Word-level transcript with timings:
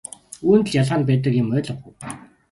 Үүнд 0.47 0.65
л 0.69 0.75
ялгаа 0.81 0.99
нь 0.99 1.07
байдаг 1.09 1.33
юм 1.41 1.47
ойлгов 1.55 1.79
уу? 1.87 1.93